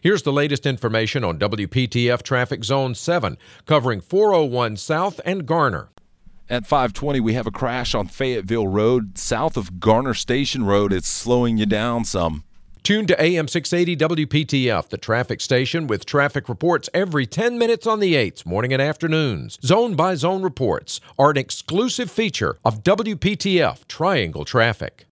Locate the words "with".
15.88-16.06